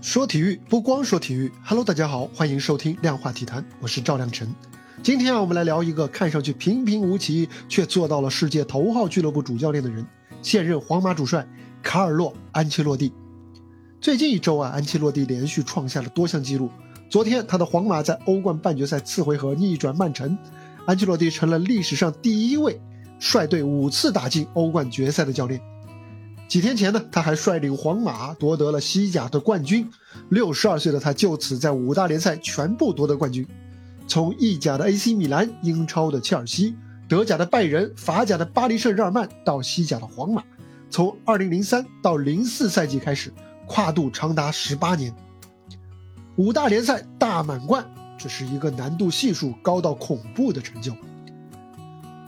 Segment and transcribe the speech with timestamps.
[0.00, 4.48] 说体育不光说体育，Hello，大家好，欢迎收听量化体坛，我是赵亮晨。
[5.02, 10.06] 今天啊，我们来聊一个看上去平平无奇，却做到了世界头号俱乐部主教练的人——
[10.40, 11.44] 现任皇马主帅
[11.82, 13.12] 卡尔洛·安切洛蒂。
[14.00, 16.70] 最近一周啊，安切洛蒂连续创下了多项纪录。
[17.10, 20.38] 昨天，他的皇马在欧冠半决赛次回合逆转曼城，
[20.86, 22.80] 安切洛蒂成了历史上第一位
[23.18, 25.60] 率队五次打进欧冠决赛的教练。
[26.48, 29.88] 几天前呢，他还率领皇马夺得了西甲的冠军。
[30.30, 33.46] 六十二岁的他就此在五大联赛全部夺得冠军，
[34.06, 36.74] 从意甲的 AC 米兰、英超的切尔西、
[37.06, 40.42] 德甲的拜仁、法甲的巴黎圣日耳曼到西甲的皇马，
[40.88, 43.30] 从二零零三到零四赛季开始，
[43.66, 45.14] 跨度长达十八年。
[46.36, 47.84] 五大联赛大满贯，
[48.16, 50.94] 这是一个难度系数高到恐怖的成就。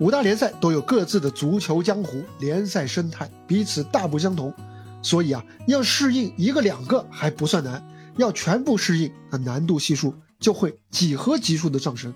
[0.00, 4.50] 五大联赛都有各自的足球江湖、联赛生态，彼此大不相同，
[5.02, 7.86] 所以啊，要适应一个两个还不算难，
[8.16, 12.14] 要全部适应，那难度系数就会几何级数的上升。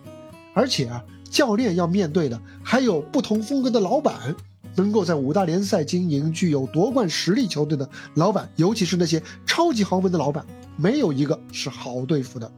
[0.54, 4.34] 而且啊，教练要面对的还有不同风格的老板，
[4.76, 10.46] 能够在五大联赛经营具有夺冠实力球队的老板，尤其是那些超级豪门的老板，
[10.78, 12.50] 没有一个是好对付的。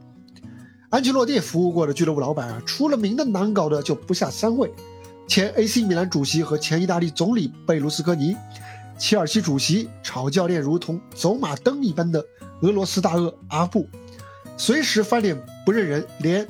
[0.89, 4.71] 安切洛蒂服务过的俱乐部老板啊，出了名的难搞的就不下三位。
[5.27, 8.35] 前 AC 米兰主席和前意大利总理贝卢斯科尼，
[8.97, 12.25] 切尔西主席炒教练如同走马灯一般的
[12.61, 13.87] 俄罗斯大鳄阿布，
[14.55, 16.47] 随时翻脸不认人，连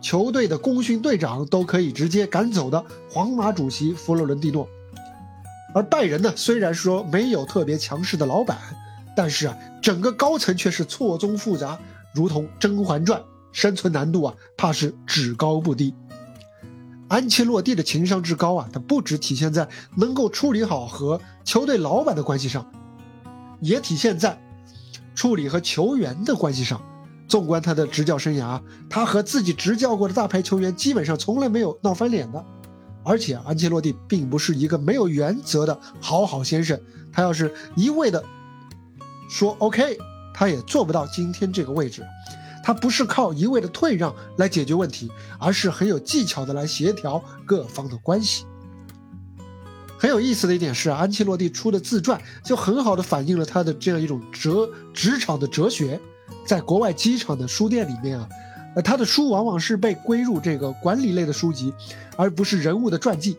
[0.00, 4.68] 球队的功勋队长都可以直接赶走的皇马主席弗洛伦蒂诺。
[5.74, 8.56] 而拜仁呢，虽然说没有特别强势的老板，
[9.16, 11.76] 但是啊，整个高层却是错综复杂，
[12.14, 15.92] 如同《甄嬛传》，生存难度啊，怕是只高不低。
[17.14, 22.68] 安切洛蒂的情商之高啊，他不只体现在能够处理好和球队老板的关系上，
[23.60, 24.36] 也体现在
[25.14, 26.82] 处理和球员的关系上。
[27.28, 32.44] 纵观他的执教生涯，他和自己执教过的大牌球员基本上从来没有闹翻脸的。
[33.04, 36.76] 而且，安切洛蒂并不是一个没有原则的好好先生，
[37.12, 38.24] 他要是一味的
[39.30, 39.96] 说 OK，
[40.34, 42.04] 他也做不到今天这个位置。
[42.64, 48.46] 他不是靠一味的退让来解决问题，而是很有技巧的来协调各方的关系。
[49.98, 56.00] 很有意思的一点是，安切洛蒂出的自传就很好的反映了他的这样一种哲职场的哲学。
[56.46, 58.26] 在国外机场的书店里面啊，
[58.76, 61.70] 呃，他的书往往是被归入这个管理类的书籍，
[62.16, 63.36] 而不是人物的传记。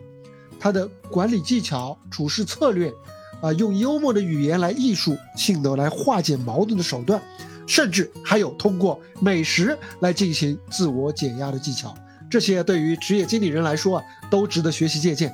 [0.60, 2.94] 他的管理技巧、处事策略，
[3.42, 7.20] 啊，用幽默的语言来艺术性的来化解矛盾的手段。
[7.68, 11.94] 甚至还有通过美食来进行自我解压的技巧，
[12.30, 15.34] 这些对于职业经理人来说啊，都值得学习借鉴。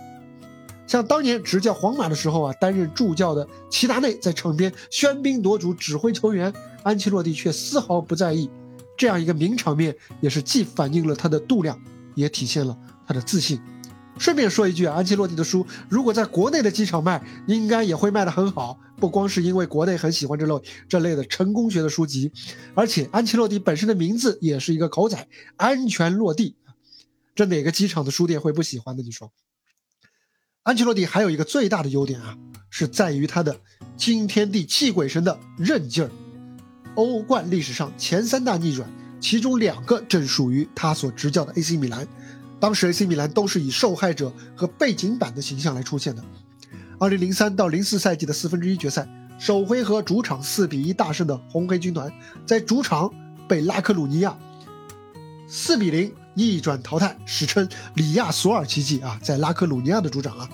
[0.87, 6.51] 像当年执教皇马的时候啊，担任助教的齐达内在场边喧宾夺主指挥球员，
[6.83, 8.49] 安切洛蒂却丝毫不在意。
[8.97, 11.79] 这样一个名场面，也是既反映了他的度量，
[12.13, 12.77] 也体现了
[13.07, 13.59] 他的自信。
[14.21, 18.79] 顺便说一句，安切洛蒂的书如果在国内的机场卖，应该也会卖得很好。
[18.97, 22.31] 不光是因为国内很喜欢这类这类的成功学的书籍，
[22.75, 25.27] 而且安切洛蒂本身的名字也是一个口仔，
[25.57, 26.55] 安全落地。
[27.33, 29.01] 这哪个机场的书店会不喜欢的？
[29.01, 29.31] 你说？
[30.61, 32.37] 安切洛蒂还有一个最大的优点啊，
[32.69, 33.59] 是在于他的
[33.97, 36.11] 惊天地泣鬼神的韧劲儿。
[36.93, 38.87] 欧冠历史上前三大逆转，
[39.19, 42.07] 其中两个正属于他所执教的 AC 米兰。
[42.61, 46.23] 当时 AC 米兰都是以受害者和背景板的形象来出现的。
[46.99, 49.07] 二零零三到零四赛季的四分之一决赛，
[49.39, 52.13] 首回合主场四比一大胜的红黑军团，
[52.45, 53.11] 在主场
[53.47, 54.37] 被拉科鲁尼亚
[55.47, 60.47] 四比零逆转淘汰，史称里亚索尔奇迹啊，在拉科鲁尼亚的主场啊。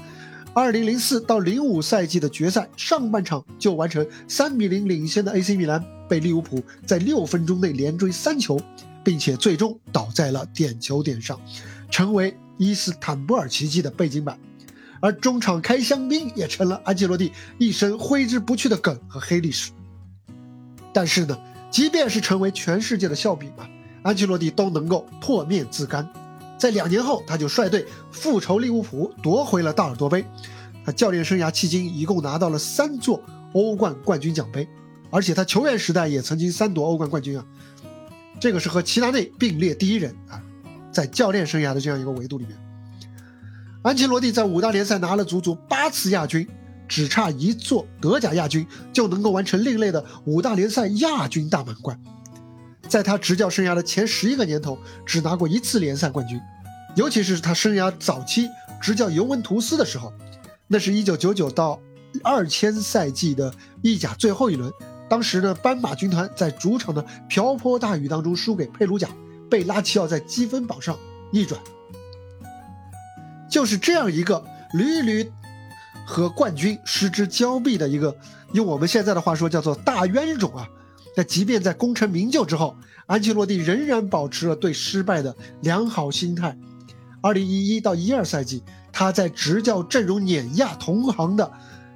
[0.54, 8.58] 二零零四到零五赛季的决赛上半场就完成三比零领先的 AC 米兰，被利物浦在六分钟内连追三球，
[9.04, 11.40] 并且最终倒在了点球点上。
[11.90, 14.40] 成为伊斯坦布尔奇迹的背景板，
[15.00, 19.72] 而中场开香槟也成了安切洛蒂一生挥之不去的梗和黑历史。
[20.94, 21.38] 但是呢，
[21.70, 23.70] 即便是成为全世界的笑柄啊，
[24.04, 26.08] 安切洛蒂都能够破灭自甘。
[26.58, 30.26] 在两年后，他就率队复仇利物浦，夺回了大耳朵杯。
[30.84, 33.22] 他教练生涯迄今一共拿到了三座
[33.54, 34.68] 欧冠冠军奖杯，
[35.12, 37.46] 而且他球员时代也曾经三夺欧冠冠军啊，
[38.40, 40.42] 这个是和齐达内并列第一人啊。
[40.98, 42.58] 在教练生涯的这样一个维度里面，
[43.84, 46.48] 安切洛蒂在五大联赛拿了足足八次亚军，
[46.88, 52.02] 只差一座德甲亚军就能够完成另类的五大联赛亚军大满贯。
[52.88, 56.42] 在他执教生涯的前十一个年头，只拿过一次联赛冠军，
[56.96, 58.50] 尤其是他生涯早期
[58.82, 60.12] 执教尤文图斯的时候，
[60.66, 61.80] 那是一九九九到
[62.24, 63.54] 二千赛季的
[63.84, 64.74] 意甲最后一轮，
[65.08, 69.08] 当时呢，斑马军团在主场的瓢泼大雨当中输给佩鲁贾，
[69.50, 70.98] 被拉齐奥在积分榜上
[71.32, 71.60] 逆转。
[73.50, 75.32] 就是这样一个屡屡
[76.06, 78.16] 和冠军失之交臂的一个，
[78.54, 80.68] 用我们现在的话说叫做大冤种啊。
[81.16, 82.76] 但即便在功成名就之后，
[83.08, 86.56] 安切洛蒂仍然保持了对失败的良好心态。
[87.22, 88.62] 二零一一到一二赛季，
[88.92, 91.52] 他在执教阵容碾压同行的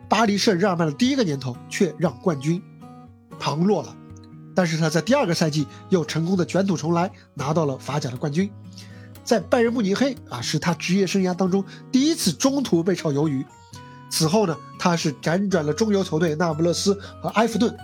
[0.09, 2.59] 巴黎圣日耳曼的第一个年头，却让冠军
[3.39, 3.95] 旁落了。
[4.55, 8.51] 但是他在第二个赛季又成功的卷土重来，拿到了法甲的冠军。
[9.23, 13.45] 在拜仁慕尼黑啊，是他职业生涯当中第一次中途被炒鱿鱼。
[14.09, 17.75] 此后呢，他是辗转了中游球队那不勒斯和埃弗顿。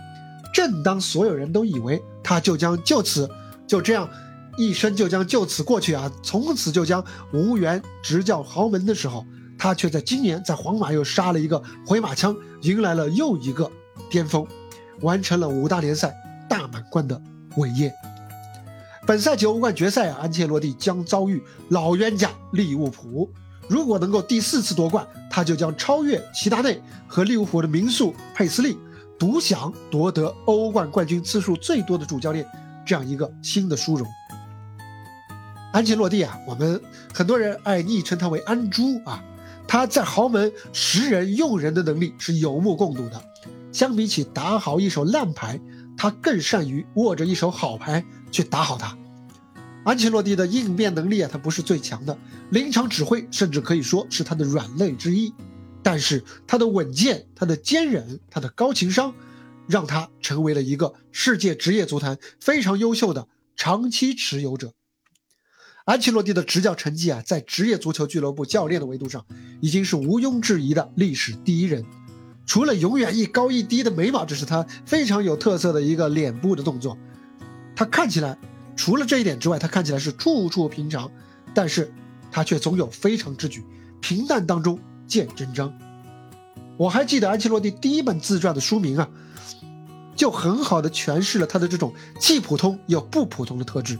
[0.53, 3.29] 正当所有人都以为他就将就此
[3.67, 4.09] 就这样
[4.57, 9.23] 一生就将就此过去啊，从此就将无缘执教豪门的时候，
[9.59, 13.71] 他却在今年在皇马又杀了一个回马枪，迎来了又一个
[14.09, 14.47] 巅峰，
[15.01, 16.11] 完成了五大联赛
[16.49, 17.21] 大满贯的
[17.57, 17.93] 伟业。
[19.05, 23.29] 本赛季欧冠决赛啊，安切洛蒂将遭遇老冤家利物浦。
[23.69, 28.77] 如果能够第四次夺冠，他就将超越齐达内和利物浦的名宿佩斯利。
[29.19, 32.45] 独享夺得欧冠冠军次数最多的主教练
[32.85, 34.07] 这样一个新的殊荣。
[35.73, 36.79] 安切洛蒂啊，我们
[37.13, 39.23] 很多人爱昵称他为安猪啊。
[39.67, 43.21] 他在豪门识人用人的能力是有目共睹的。
[43.71, 45.59] 相比起打好一手烂牌，
[45.97, 48.97] 他更善于握着一手好牌去打好它。
[49.83, 52.17] 安切洛蒂的应变能力啊，他不是最强的，
[52.51, 55.33] 临场指挥甚至可以说是他的软肋之一。
[55.81, 59.15] 但是他的稳健、他的坚韧、他的高情商，
[59.67, 64.73] 让他成为了一个世界职业足坛非常优秀的长期持有者。
[65.85, 69.25] 安切洛蒂的执教成绩啊，在职业足球俱乐部教练的维度上，
[69.61, 71.85] 已经是毋庸置疑的历史第一人。
[72.47, 76.97] 除了永远一高一低的眉毛，这是他非常有特色的一个脸部的动作。
[77.75, 78.35] 他看起来，
[78.75, 81.11] 除了这一点之外，他看起来是处处平常，
[81.53, 81.93] 但是
[82.31, 83.63] 他却总有非常之举，
[84.01, 84.79] 平淡当中。
[85.07, 85.73] 见真章，
[86.75, 89.07] 我还记得安切洛蒂第一本自传的书名啊，
[90.17, 93.97] 就很好的诠释了他的这种既普通又不普通的特质。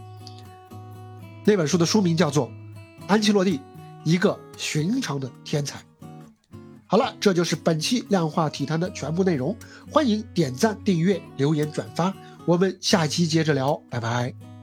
[1.46, 2.50] 那本书的书名叫做
[3.08, 3.62] 《安切洛蒂：
[4.04, 5.80] 一个寻常的天才》。
[6.88, 9.56] 好了，这就是本期量化体坛的全部内容，
[9.92, 12.13] 欢迎点赞、订阅、留言、转发，
[12.45, 14.56] 我们下期接着聊，拜拜。